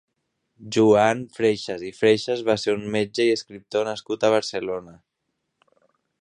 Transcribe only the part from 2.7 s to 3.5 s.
un metge i